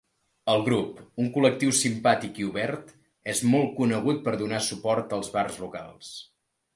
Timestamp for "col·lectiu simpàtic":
1.35-2.39